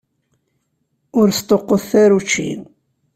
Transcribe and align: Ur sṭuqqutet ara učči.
Ur 1.19 1.27
sṭuqqutet 1.31 1.91
ara 2.03 2.13
učči. 2.17 2.49